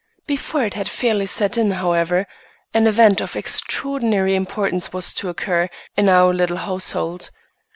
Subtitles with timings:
[0.25, 2.25] Before it had fairly set in, however,
[2.73, 7.29] an event of extraordinary importance was to occur in our little household.